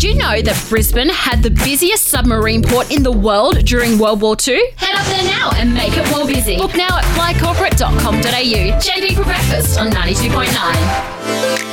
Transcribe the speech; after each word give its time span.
Did 0.00 0.14
you 0.14 0.18
know 0.18 0.40
that 0.40 0.66
Brisbane 0.70 1.10
had 1.10 1.42
the 1.42 1.50
busiest 1.50 2.04
submarine 2.04 2.62
port 2.62 2.90
in 2.90 3.02
the 3.02 3.12
world 3.12 3.62
during 3.66 3.98
World 3.98 4.22
War 4.22 4.34
II? 4.34 4.58
Head 4.76 4.94
up 4.98 5.04
there 5.04 5.24
now 5.24 5.50
and 5.56 5.74
make 5.74 5.94
it 5.94 6.10
more 6.10 6.26
busy. 6.26 6.56
Book 6.56 6.74
now 6.74 6.96
at 6.96 7.04
flycorporate.com.au. 7.04 8.80
JB 8.80 9.14
for 9.14 9.24
breakfast 9.24 9.78
on 9.78 9.90
92.9. 9.90 11.69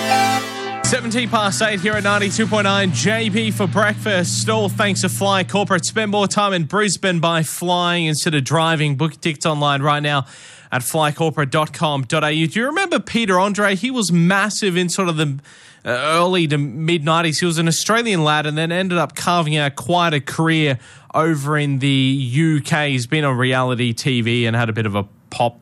17 0.88 1.28
past 1.28 1.62
8 1.62 1.82
here 1.82 1.96
at 1.96 2.06
92.9 2.06 2.64
JB 2.64 3.54
for 3.54 3.68
breakfast. 3.68 4.48
All 4.48 4.70
thanks 4.70 5.02
to 5.02 5.10
Fly 5.10 5.44
Corporate. 5.44 5.84
Spend 5.84 6.12
more 6.12 6.28
time 6.28 6.54
in 6.54 6.64
Brisbane 6.64 7.20
by 7.20 7.44
flying 7.44 8.06
instead 8.06 8.34
of 8.34 8.46
driving. 8.46 8.96
Book 8.96 9.20
tickets 9.20 9.46
online 9.46 9.82
right 9.82 10.00
now 10.00 10.26
at 10.72 10.84
flycorporate.com.au. 10.84 12.30
Do 12.30 12.60
you 12.60 12.66
remember 12.68 13.02
Peter 13.02 13.38
Andre? 13.38 13.76
He 13.76 13.92
was 13.92 14.14
massive 14.14 14.78
in 14.78 14.88
sort 14.88 15.10
of 15.10 15.18
the 15.18 15.40
uh, 15.84 15.90
early 15.90 16.48
to 16.48 16.58
mid 16.58 17.04
90s. 17.04 17.42
He 17.42 17.46
was 17.46 17.58
an 17.58 17.68
Australian 17.68 18.24
lad 18.24 18.46
and 18.46 18.58
then 18.58 18.72
ended 18.72 18.98
up 18.98 19.14
carving 19.14 19.58
out 19.58 19.76
quite 19.76 20.14
a 20.14 20.22
career 20.22 20.80
over 21.14 21.58
in 21.58 21.80
the 21.80 22.62
UK. 22.64 22.88
He's 22.88 23.08
been 23.08 23.26
on 23.26 23.36
reality 23.36 23.94
TV 23.94 24.48
and 24.48 24.56
had 24.56 24.70
a 24.70 24.74
bit 24.74 24.86
of 24.86 24.96
a 24.96 25.04
pop 25.32 25.60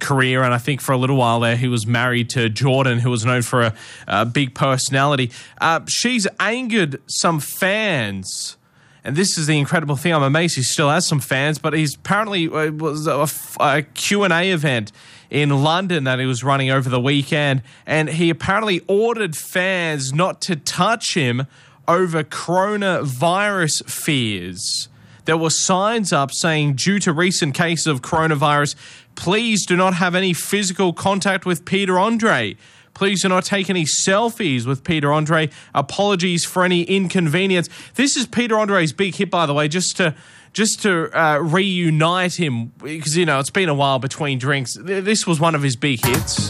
career. 0.00 0.42
And 0.42 0.52
I 0.52 0.58
think 0.58 0.80
for 0.80 0.92
a 0.92 0.96
little 0.96 1.16
while 1.16 1.40
there, 1.40 1.56
he 1.56 1.68
was 1.68 1.86
married 1.86 2.30
to 2.30 2.48
Jordan, 2.48 2.98
who 2.98 3.10
was 3.10 3.24
known 3.24 3.42
for 3.42 3.62
a, 3.62 3.74
a 4.08 4.26
big 4.26 4.54
personality. 4.54 5.30
Uh, 5.60 5.80
she's 5.86 6.26
angered 6.38 7.00
some 7.06 7.40
fans. 7.40 8.56
And 9.02 9.16
this 9.16 9.38
is 9.38 9.46
the 9.46 9.58
incredible 9.58 9.96
thing. 9.96 10.12
I'm 10.12 10.22
amazed 10.22 10.56
he 10.56 10.62
still 10.62 10.90
has 10.90 11.06
some 11.06 11.20
fans, 11.20 11.58
but 11.58 11.72
he's 11.72 11.94
apparently 11.94 12.48
uh, 12.48 12.70
was 12.72 13.06
a, 13.06 13.26
a 13.60 13.82
Q&A 13.82 14.50
event 14.50 14.92
in 15.30 15.62
London 15.62 16.04
that 16.04 16.18
he 16.18 16.26
was 16.26 16.44
running 16.44 16.70
over 16.70 16.90
the 16.90 17.00
weekend, 17.00 17.62
and 17.86 18.10
he 18.10 18.30
apparently 18.30 18.82
ordered 18.88 19.36
fans 19.36 20.12
not 20.12 20.40
to 20.42 20.56
touch 20.56 21.14
him 21.14 21.46
over 21.86 22.22
coronavirus 22.22 23.88
fears. 23.88 24.88
There 25.24 25.36
were 25.36 25.50
signs 25.50 26.12
up 26.12 26.32
saying, 26.32 26.74
due 26.74 26.98
to 27.00 27.12
recent 27.12 27.54
cases 27.54 27.86
of 27.86 28.02
coronavirus, 28.02 28.74
please 29.20 29.66
do 29.66 29.76
not 29.76 29.92
have 29.92 30.14
any 30.14 30.32
physical 30.32 30.94
contact 30.94 31.44
with 31.44 31.66
Peter 31.66 31.98
Andre. 31.98 32.56
Please 32.94 33.20
do 33.20 33.28
not 33.28 33.44
take 33.44 33.68
any 33.68 33.84
selfies 33.84 34.66
with 34.66 34.82
Peter 34.82 35.12
Andre. 35.12 35.50
Apologies 35.74 36.46
for 36.46 36.64
any 36.64 36.84
inconvenience. 36.84 37.68
This 37.96 38.16
is 38.16 38.26
Peter 38.26 38.58
Andre's 38.58 38.94
big 38.94 39.14
hit, 39.14 39.30
by 39.30 39.44
the 39.44 39.52
way, 39.52 39.68
just 39.68 39.98
to 39.98 40.14
just 40.54 40.82
to 40.82 41.10
uh, 41.16 41.38
reunite 41.38 42.34
him 42.34 42.72
because 42.82 43.14
you 43.16 43.26
know 43.26 43.38
it's 43.38 43.50
been 43.50 43.68
a 43.68 43.74
while 43.74 43.98
between 43.98 44.38
drinks. 44.38 44.76
This 44.80 45.26
was 45.26 45.38
one 45.38 45.54
of 45.54 45.62
his 45.62 45.76
big 45.76 46.04
hits. 46.04 46.48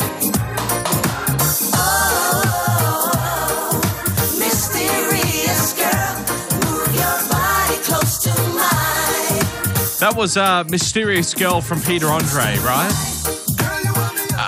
That 10.01 10.15
was 10.17 10.39
a 10.39 10.65
mysterious 10.71 11.35
girl 11.35 11.61
from 11.61 11.83
Peter 11.83 12.07
Andre, 12.07 12.57
right? 12.65 13.11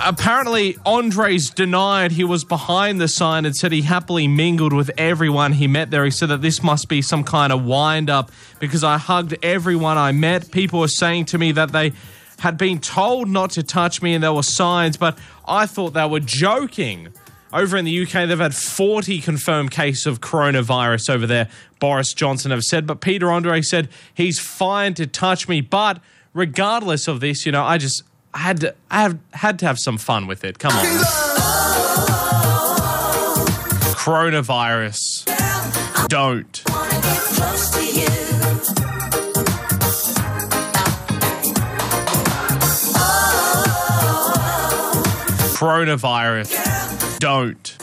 apparently, 0.05 0.77
Andre's 0.85 1.49
denied 1.49 2.11
he 2.11 2.23
was 2.23 2.43
behind 2.43 2.99
the 2.99 3.07
sign 3.07 3.45
and 3.45 3.55
said 3.55 3.71
he 3.71 3.83
happily 3.83 4.27
mingled 4.27 4.73
with 4.73 4.89
everyone 4.97 5.53
he 5.53 5.67
met 5.67 5.91
there. 5.91 6.03
He 6.05 6.11
said 6.11 6.29
that 6.29 6.41
this 6.41 6.61
must 6.61 6.89
be 6.89 7.01
some 7.01 7.23
kind 7.23 7.53
of 7.53 7.63
wind 7.65 8.09
up 8.09 8.31
because 8.59 8.83
I 8.83 8.97
hugged 8.97 9.35
everyone 9.43 9.97
I 9.97 10.11
met. 10.11 10.51
People 10.51 10.79
were 10.79 10.87
saying 10.87 11.25
to 11.25 11.37
me 11.37 11.51
that 11.53 11.71
they 11.71 11.93
had 12.39 12.57
been 12.57 12.79
told 12.79 13.29
not 13.29 13.51
to 13.51 13.63
touch 13.63 14.01
me 14.01 14.13
and 14.13 14.23
there 14.23 14.33
were 14.33 14.43
signs, 14.43 14.97
but 14.97 15.17
I 15.47 15.65
thought 15.65 15.93
they 15.93 16.07
were 16.07 16.19
joking. 16.19 17.09
Over 17.53 17.77
in 17.77 17.85
the 17.85 18.01
UK, 18.01 18.27
they've 18.27 18.39
had 18.39 18.55
40 18.55 19.21
confirmed 19.21 19.69
cases 19.69 20.07
of 20.07 20.21
coronavirus 20.21 21.13
over 21.13 21.27
there, 21.27 21.49
Boris 21.77 22.11
Johnson 22.15 22.49
have 22.49 22.63
said. 22.63 22.87
But 22.87 22.99
Peter 22.99 23.31
Andre 23.31 23.61
said 23.61 23.89
he's 24.11 24.39
fine 24.39 24.95
to 24.95 25.05
touch 25.05 25.47
me. 25.47 25.61
But 25.61 26.01
regardless 26.33 27.07
of 27.07 27.19
this, 27.19 27.45
you 27.45 27.51
know, 27.51 27.63
I 27.63 27.77
just 27.77 28.01
had 28.33 28.61
to, 28.61 28.73
I 28.89 29.03
have, 29.03 29.19
had 29.33 29.59
to 29.59 29.67
have 29.67 29.77
some 29.77 29.99
fun 29.99 30.25
with 30.25 30.43
it. 30.43 30.57
Come 30.57 30.71
on. 30.73 30.83
Coronavirus. 33.93 35.27
Don't. 36.09 36.63
Coronavirus. 45.53 46.82
Don't. 47.23 47.77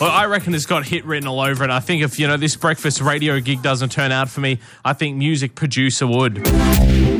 Well, 0.00 0.10
I 0.10 0.24
reckon 0.30 0.54
it's 0.54 0.64
got 0.64 0.86
hit 0.86 1.04
written 1.04 1.28
all 1.28 1.40
over 1.40 1.62
it. 1.62 1.68
I 1.68 1.78
think 1.78 2.02
if, 2.02 2.18
you 2.18 2.26
know, 2.26 2.38
this 2.38 2.56
breakfast 2.56 3.02
radio 3.02 3.38
gig 3.38 3.60
doesn't 3.60 3.92
turn 3.92 4.10
out 4.10 4.30
for 4.30 4.40
me, 4.40 4.60
I 4.82 4.94
think 4.94 5.18
music 5.18 5.56
producer 5.56 6.06
would. 6.06 6.42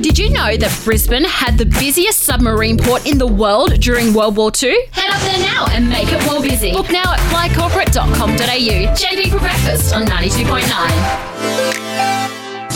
Did 0.02 0.18
you 0.18 0.30
know 0.30 0.56
that 0.56 0.80
Brisbane 0.82 1.24
had 1.24 1.58
the 1.58 1.66
busiest 1.66 2.20
submarine 2.20 2.78
port 2.78 3.06
in 3.06 3.18
the 3.18 3.26
world 3.26 3.78
during 3.80 4.14
World 4.14 4.38
War 4.38 4.50
II? 4.62 4.74
Head 4.92 5.10
up 5.10 5.20
there 5.20 5.38
now 5.40 5.66
and 5.72 5.90
make 5.90 6.10
it 6.10 6.24
more 6.24 6.40
busy. 6.40 6.72
Book 6.72 6.90
now 6.90 7.12
at 7.12 7.20
flycorporate.com.au. 7.28 8.94
JB 8.94 9.30
for 9.30 9.40
breakfast 9.40 9.94
on 9.94 10.06
92.9. 10.06 12.23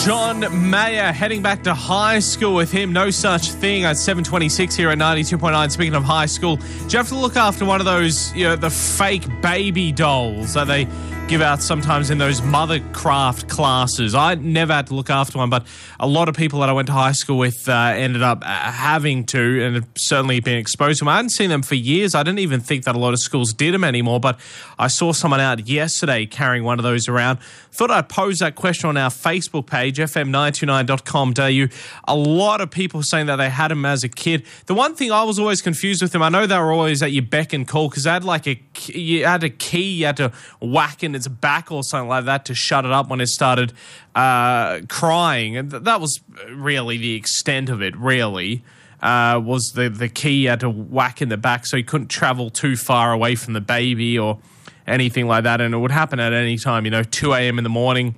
John 0.09 0.71
Mayer 0.71 1.13
heading 1.13 1.43
back 1.43 1.65
to 1.65 1.75
high 1.75 2.21
school 2.21 2.55
with 2.55 2.73
him. 2.73 2.95
No 2.95 3.11
such 3.11 3.51
thing 3.51 3.85
at 3.85 3.99
726 3.99 4.75
here 4.75 4.89
at 4.89 4.97
92.9. 4.97 5.71
Speaking 5.71 5.95
of 5.95 6.03
high 6.03 6.25
school, 6.25 6.57
do 6.57 6.65
you 6.89 6.97
have 6.97 7.09
to 7.09 7.15
look 7.15 7.37
after 7.37 7.67
one 7.67 7.79
of 7.79 7.85
those, 7.85 8.35
you 8.35 8.45
know, 8.45 8.57
the 8.57 8.71
fake 8.71 9.27
baby 9.43 9.93
dolls 9.93 10.55
that 10.55 10.67
they 10.67 10.87
give 11.29 11.43
out 11.43 11.61
sometimes 11.61 12.09
in 12.09 12.17
those 12.17 12.41
mother 12.41 12.81
craft 12.95 13.51
classes. 13.51 14.15
I 14.15 14.37
never 14.37 14.73
had 14.73 14.87
to 14.87 14.95
look 14.95 15.11
after 15.11 15.37
one, 15.37 15.51
but 15.51 15.67
a 16.01 16.07
lot 16.07 16.31
of 16.31 16.35
people 16.35 16.61
that 16.61 16.71
I 16.71 16.73
went 16.73 16.87
to 16.87 16.95
high 16.95 17.13
school 17.13 17.37
with 17.37 17.69
uh, 17.69 17.93
ended 17.95 18.23
up 18.23 18.43
uh, 18.43 18.47
having 18.47 19.25
to 19.27 19.63
and 19.63 19.87
certainly 19.95 20.41
been 20.41 20.57
exposed 20.57 21.01
to 21.01 21.05
them. 21.05 21.09
I 21.09 21.17
hadn't 21.17 21.31
seen 21.31 21.51
them 21.51 21.61
for 21.61 21.75
years. 21.75 22.15
I 22.15 22.23
didn't 22.23 22.39
even 22.39 22.61
think 22.61 22.85
that 22.85 22.97
a 22.97 22.99
lot 22.99 23.13
of 23.13 23.21
schools 23.21 23.53
did 23.53 23.75
them 23.75 23.85
anymore, 23.85 24.21
but 24.21 24.41
I 24.79 24.87
saw 24.87 25.13
someone 25.13 25.41
out 25.41 25.69
yesterday 25.69 26.25
carrying 26.25 26.65
one 26.65 26.79
of 26.79 26.83
those 26.83 27.09
around. 27.09 27.41
Thought 27.73 27.91
I'd 27.91 28.09
pose 28.09 28.39
that 28.39 28.55
question 28.55 28.89
on 28.89 28.97
our 28.97 29.11
Facebook 29.11 29.67
page, 29.67 29.99
fm929.com.au. 29.99 32.13
A 32.13 32.17
lot 32.17 32.63
of 32.63 32.71
people 32.71 33.03
saying 33.03 33.27
that 33.27 33.37
they 33.37 33.51
had 33.51 33.71
them 33.71 33.85
as 33.85 34.03
a 34.03 34.09
kid. 34.09 34.47
The 34.65 34.75
one 34.75 34.95
thing 34.95 35.13
I 35.13 35.25
was 35.25 35.39
always 35.39 35.61
confused 35.61 36.01
with 36.01 36.13
them, 36.13 36.23
I 36.23 36.31
know 36.31 36.47
they 36.47 36.59
were 36.59 36.73
always 36.73 37.03
at 37.03 37.13
your 37.13 37.23
beck 37.23 37.53
and 37.53 37.69
call 37.69 37.91
because 37.91 38.05
they 38.05 38.11
had 38.11 38.25
like 38.25 38.47
a, 38.47 38.59
you 38.87 39.27
had 39.27 39.45
a 39.45 39.51
key 39.51 39.91
you 39.91 40.07
had 40.07 40.17
to 40.17 40.33
whack 40.61 41.05
in 41.05 41.18
its 41.19 41.29
back 41.29 41.71
or 41.71 41.83
something 41.83 42.09
like 42.09 42.25
that 42.25 42.47
to 42.47 42.55
shut 42.55 42.85
it 42.85 42.93
up 42.93 43.11
when 43.11 43.21
it 43.21 43.29
started 43.29 43.73
uh, 44.15 44.81
crying. 44.89 45.57
And 45.57 45.71
th- 45.71 45.83
that 45.83 46.01
was 46.01 46.21
really 46.51 46.97
the 46.97 47.15
extent 47.15 47.69
of 47.69 47.83
it, 47.83 47.97
really. 47.97 48.63
Uh, 49.01 49.41
was 49.45 49.73
the, 49.73 49.89
the 49.89 50.09
key 50.09 50.45
had 50.45 50.61
to 50.61 50.69
whack 50.69 51.23
in 51.23 51.29
the 51.29 51.37
back 51.37 51.65
so 51.67 51.77
he 51.77 51.85
couldn't 51.85 52.09
travel 52.09 52.51
too 52.51 52.77
far 52.77 53.13
away 53.13 53.37
from 53.37 53.53
the 53.53 53.61
baby 53.61 54.19
or 54.19 54.39
anything 54.89 55.29
like 55.29 55.45
that. 55.45 55.61
And 55.61 55.73
it 55.73 55.79
would 55.79 55.93
happen 55.93 56.19
at 56.19 56.33
any 56.33 56.59
time, 56.59 56.85
you 56.85 56.91
know, 56.91 57.05
2 57.05 57.33
a.m. 57.35 57.59
in 57.59 57.65
the 57.65 57.71
morning, 57.71 58.17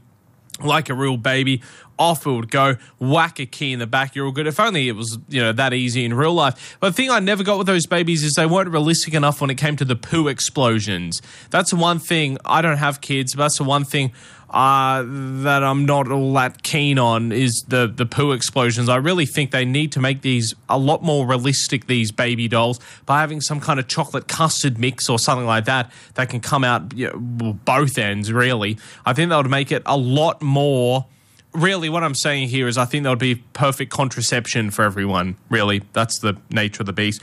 like 0.62 0.88
a 0.88 0.94
real 0.94 1.16
baby. 1.16 1.62
Off 1.98 2.26
it 2.26 2.31
would 2.31 2.50
go, 2.50 2.76
whack 2.98 3.38
a 3.41 3.44
key 3.44 3.75
in 3.75 3.78
the 3.78 3.87
back, 3.87 4.15
you're 4.15 4.25
all 4.25 4.32
good. 4.32 4.47
If 4.47 4.59
only 4.59 4.88
it 4.88 4.93
was, 4.93 5.19
you 5.28 5.43
know, 5.43 5.53
that 5.53 5.75
easy 5.75 6.04
in 6.04 6.15
real 6.15 6.32
life. 6.32 6.78
But 6.81 6.91
the 6.91 6.93
thing 6.94 7.10
I 7.10 7.21
never 7.21 7.44
got 7.44 7.59
with 7.59 7.66
those 7.66 7.84
babies 7.84 8.25
is 8.25 8.34
they 8.34 8.47
weren't 8.47 8.70
realistic 8.70 9.12
enough 9.12 9.43
when 9.43 9.50
it 9.50 9.56
came 9.56 9.76
to 9.76 9.84
the 9.84 9.97
poo 9.97 10.28
explosions. 10.28 11.20
That's 11.50 11.75
one 11.75 11.99
thing, 11.99 12.38
I 12.47 12.62
don't 12.62 12.78
have 12.78 13.03
kids, 13.03 13.34
but 13.34 13.43
that's 13.43 13.59
the 13.59 13.65
one 13.65 13.84
thing 13.84 14.12
uh, 14.50 15.05
that 15.06 15.62
I'm 15.62 15.87
not 15.87 16.11
all 16.11 16.33
that 16.34 16.62
keen 16.62 16.99
on 16.99 17.31
is 17.31 17.62
the 17.69 17.87
the 17.87 18.05
poo 18.05 18.33
explosions. 18.33 18.88
I 18.88 18.97
really 18.97 19.27
think 19.27 19.53
they 19.53 19.65
need 19.65 19.93
to 19.93 20.00
make 20.00 20.22
these 20.22 20.55
a 20.69 20.78
lot 20.78 21.03
more 21.03 21.27
realistic. 21.27 21.87
These 21.87 22.11
baby 22.11 22.49
dolls 22.49 22.81
by 23.06 23.21
having 23.21 23.41
some 23.41 23.61
kind 23.61 23.78
of 23.78 23.87
chocolate 23.87 24.27
custard 24.27 24.78
mix 24.78 25.09
or 25.09 25.19
something 25.19 25.47
like 25.47 25.66
that 25.66 25.93
that 26.15 26.28
can 26.31 26.41
come 26.41 26.65
out 26.65 26.97
you 26.97 27.09
know, 27.09 27.52
both 27.64 27.97
ends. 27.97 28.32
Really, 28.32 28.76
I 29.06 29.12
think 29.12 29.31
that 29.31 29.37
would 29.37 29.50
make 29.50 29.70
it 29.70 29.82
a 29.87 29.97
lot 29.97 30.43
more 30.43 31.06
really 31.53 31.88
what 31.88 32.05
I'm 32.05 32.14
saying 32.14 32.49
here 32.49 32.69
is 32.69 32.79
I 32.79 32.85
think 32.85 33.05
that 33.05 33.11
would 33.11 33.19
be 33.19 33.37
perfect 33.37 33.91
contraception 33.91 34.70
for 34.70 34.85
everyone. 34.85 35.37
Really, 35.49 35.82
that's 35.93 36.19
the 36.19 36.37
nature 36.50 36.82
of 36.82 36.87
the 36.87 36.93
beast. 36.93 37.20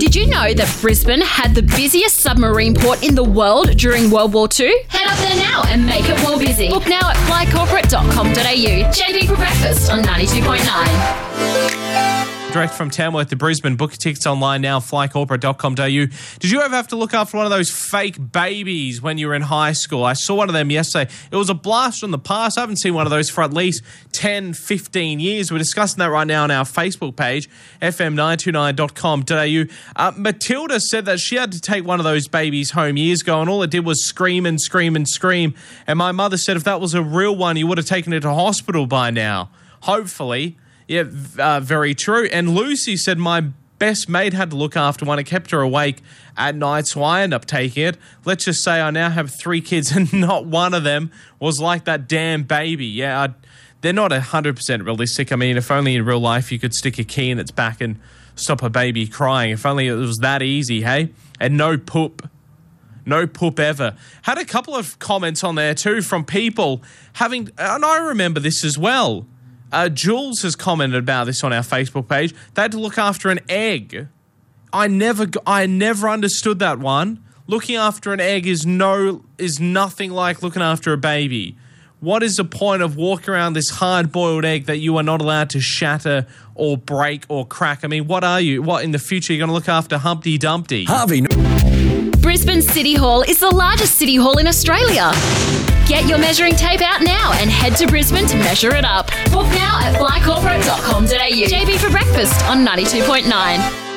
Did 0.00 0.16
you 0.16 0.26
know 0.28 0.54
that 0.54 0.78
Brisbane 0.80 1.20
had 1.20 1.54
the 1.54 1.60
busiest 1.62 2.20
submarine 2.20 2.74
port 2.74 3.04
in 3.06 3.14
the 3.14 3.22
world 3.22 3.76
during 3.76 4.10
World 4.10 4.32
War 4.32 4.48
II? 4.58 4.72
Head 4.88 5.06
up 5.06 5.18
there 5.18 5.36
now 5.36 5.62
and 5.66 5.84
make 5.84 6.08
it 6.08 6.18
more 6.26 6.38
busy. 6.38 6.70
Book 6.70 6.88
now 6.88 7.10
at 7.10 7.16
flycorporate.com.au. 7.28 8.90
JB 8.92 9.28
for 9.28 9.36
breakfast 9.36 9.90
on 9.92 10.02
92.9. 10.02 11.79
direct 12.52 12.74
from 12.74 12.90
Tamworth 12.90 13.28
to 13.28 13.36
Brisbane. 13.36 13.76
Book 13.76 13.92
tickets 13.92 14.26
online 14.26 14.60
now, 14.60 14.80
flycorporate.com.au. 14.80 15.84
Did 16.38 16.50
you 16.50 16.60
ever 16.60 16.74
have 16.74 16.88
to 16.88 16.96
look 16.96 17.14
after 17.14 17.36
one 17.36 17.46
of 17.46 17.50
those 17.50 17.70
fake 17.70 18.32
babies 18.32 19.00
when 19.00 19.18
you 19.18 19.28
were 19.28 19.34
in 19.34 19.42
high 19.42 19.72
school? 19.72 20.04
I 20.04 20.14
saw 20.14 20.34
one 20.34 20.48
of 20.48 20.52
them 20.52 20.70
yesterday. 20.70 21.12
It 21.30 21.36
was 21.36 21.48
a 21.48 21.54
blast 21.54 22.00
from 22.00 22.10
the 22.10 22.18
past. 22.18 22.58
I 22.58 22.62
haven't 22.62 22.76
seen 22.76 22.94
one 22.94 23.06
of 23.06 23.10
those 23.10 23.30
for 23.30 23.44
at 23.44 23.52
least 23.52 23.84
10, 24.12 24.54
15 24.54 25.20
years. 25.20 25.52
We're 25.52 25.58
discussing 25.58 25.98
that 25.98 26.06
right 26.06 26.26
now 26.26 26.42
on 26.42 26.50
our 26.50 26.64
Facebook 26.64 27.14
page, 27.14 27.48
fm929.com.au. 27.82 29.74
Uh, 29.96 30.12
Matilda 30.16 30.80
said 30.80 31.04
that 31.04 31.20
she 31.20 31.36
had 31.36 31.52
to 31.52 31.60
take 31.60 31.84
one 31.84 32.00
of 32.00 32.04
those 32.04 32.26
babies 32.26 32.72
home 32.72 32.96
years 32.96 33.22
ago, 33.22 33.40
and 33.40 33.48
all 33.48 33.62
it 33.62 33.70
did 33.70 33.84
was 33.84 34.04
scream 34.04 34.44
and 34.44 34.60
scream 34.60 34.96
and 34.96 35.08
scream. 35.08 35.54
And 35.86 35.98
my 35.98 36.12
mother 36.12 36.36
said 36.36 36.56
if 36.56 36.64
that 36.64 36.80
was 36.80 36.94
a 36.94 37.02
real 37.02 37.36
one, 37.36 37.56
you 37.56 37.66
would 37.66 37.78
have 37.78 37.86
taken 37.86 38.12
it 38.12 38.20
to 38.20 38.34
hospital 38.34 38.86
by 38.86 39.10
now. 39.10 39.50
Hopefully. 39.82 40.56
Yeah, 40.90 41.04
uh, 41.38 41.60
very 41.60 41.94
true. 41.94 42.28
And 42.32 42.52
Lucy 42.52 42.96
said 42.96 43.16
my 43.16 43.42
best 43.78 44.08
mate 44.08 44.32
had 44.32 44.50
to 44.50 44.56
look 44.56 44.76
after 44.76 45.04
one. 45.04 45.20
It 45.20 45.24
kept 45.24 45.52
her 45.52 45.60
awake 45.60 45.98
at 46.36 46.56
night, 46.56 46.88
so 46.88 47.04
I 47.04 47.22
ended 47.22 47.36
up 47.36 47.44
taking 47.44 47.84
it. 47.84 47.96
Let's 48.24 48.46
just 48.46 48.64
say 48.64 48.80
I 48.80 48.90
now 48.90 49.08
have 49.08 49.30
three 49.30 49.60
kids, 49.60 49.92
and 49.96 50.12
not 50.12 50.46
one 50.46 50.74
of 50.74 50.82
them 50.82 51.12
was 51.38 51.60
like 51.60 51.84
that 51.84 52.08
damn 52.08 52.42
baby. 52.42 52.86
Yeah, 52.86 53.20
I'd, 53.20 53.34
they're 53.82 53.92
not 53.92 54.10
100% 54.10 54.84
realistic. 54.84 55.30
I 55.30 55.36
mean, 55.36 55.56
if 55.56 55.70
only 55.70 55.94
in 55.94 56.04
real 56.04 56.18
life 56.18 56.50
you 56.50 56.58
could 56.58 56.74
stick 56.74 56.98
a 56.98 57.04
key 57.04 57.30
in 57.30 57.38
its 57.38 57.52
back 57.52 57.80
and 57.80 57.96
stop 58.34 58.60
a 58.60 58.68
baby 58.68 59.06
crying. 59.06 59.52
If 59.52 59.64
only 59.64 59.86
it 59.86 59.94
was 59.94 60.18
that 60.18 60.42
easy, 60.42 60.82
hey? 60.82 61.10
And 61.38 61.56
no 61.56 61.78
poop. 61.78 62.28
No 63.06 63.28
poop 63.28 63.60
ever. 63.60 63.96
Had 64.22 64.38
a 64.38 64.44
couple 64.44 64.74
of 64.74 64.98
comments 64.98 65.44
on 65.44 65.54
there 65.54 65.72
too 65.72 66.02
from 66.02 66.24
people 66.24 66.82
having, 67.12 67.48
and 67.56 67.84
I 67.84 67.98
remember 67.98 68.40
this 68.40 68.64
as 68.64 68.76
well 68.76 69.28
uh, 69.72 69.88
Jules 69.88 70.42
has 70.42 70.56
commented 70.56 70.98
about 70.98 71.24
this 71.24 71.42
on 71.44 71.52
our 71.52 71.62
Facebook 71.62 72.08
page. 72.08 72.34
They 72.54 72.62
had 72.62 72.72
to 72.72 72.80
look 72.80 72.98
after 72.98 73.30
an 73.30 73.40
egg. 73.48 74.08
I 74.72 74.86
never, 74.86 75.26
I 75.46 75.66
never 75.66 76.08
understood 76.08 76.58
that 76.60 76.78
one. 76.78 77.24
Looking 77.46 77.76
after 77.76 78.12
an 78.12 78.20
egg 78.20 78.46
is 78.46 78.64
no, 78.64 79.24
is 79.36 79.58
nothing 79.58 80.12
like 80.12 80.42
looking 80.42 80.62
after 80.62 80.92
a 80.92 80.96
baby. 80.96 81.56
What 81.98 82.22
is 82.22 82.36
the 82.36 82.44
point 82.44 82.80
of 82.82 82.96
walking 82.96 83.28
around 83.28 83.52
this 83.52 83.68
hard-boiled 83.68 84.44
egg 84.44 84.66
that 84.66 84.78
you 84.78 84.96
are 84.96 85.02
not 85.02 85.20
allowed 85.20 85.50
to 85.50 85.60
shatter 85.60 86.26
or 86.54 86.78
break 86.78 87.24
or 87.28 87.46
crack? 87.46 87.84
I 87.84 87.88
mean, 87.88 88.06
what 88.06 88.24
are 88.24 88.40
you? 88.40 88.62
What 88.62 88.84
in 88.84 88.92
the 88.92 88.98
future 88.98 89.32
you're 89.34 89.40
going 89.40 89.48
to 89.48 89.54
look 89.54 89.68
after 89.68 89.98
Humpty 89.98 90.38
Dumpty? 90.38 90.84
Harvey. 90.84 91.26
Brisbane 92.20 92.62
City 92.62 92.94
Hall 92.94 93.22
is 93.22 93.40
the 93.40 93.50
largest 93.50 93.96
city 93.96 94.16
hall 94.16 94.38
in 94.38 94.46
Australia. 94.46 95.10
Get 95.90 96.06
your 96.08 96.18
measuring 96.18 96.54
tape 96.54 96.82
out 96.82 97.02
now 97.02 97.32
and 97.32 97.50
head 97.50 97.74
to 97.78 97.86
Brisbane 97.88 98.24
to 98.28 98.36
measure 98.36 98.76
it 98.76 98.84
up. 98.84 99.08
Book 99.32 99.46
now 99.46 99.80
at 99.80 99.96
flycorporate.com.au. 99.96 101.04
JB 101.08 101.78
for 101.80 101.90
breakfast 101.90 102.44
on 102.44 102.64
92.9. 102.64 103.89